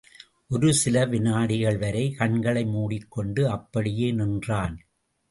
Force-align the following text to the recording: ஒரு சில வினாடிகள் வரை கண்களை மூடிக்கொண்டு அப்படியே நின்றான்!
ஒரு 0.51 0.73
சில 0.73 1.05
வினாடிகள் 1.05 1.77
வரை 1.77 2.11
கண்களை 2.11 2.63
மூடிக்கொண்டு 2.65 3.49
அப்படியே 3.49 4.11
நின்றான்! 4.11 4.75